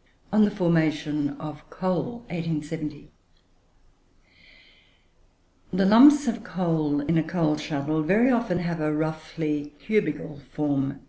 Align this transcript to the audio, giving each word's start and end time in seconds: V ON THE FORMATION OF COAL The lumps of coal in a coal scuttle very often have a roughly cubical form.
V 0.00 0.32
ON 0.38 0.44
THE 0.46 0.50
FORMATION 0.50 1.36
OF 1.38 1.68
COAL 1.68 2.24
The 2.26 3.10
lumps 5.84 6.26
of 6.26 6.42
coal 6.42 7.00
in 7.02 7.18
a 7.18 7.22
coal 7.22 7.58
scuttle 7.58 8.02
very 8.02 8.30
often 8.30 8.60
have 8.60 8.80
a 8.80 8.94
roughly 8.94 9.74
cubical 9.78 10.40
form. 10.52 11.00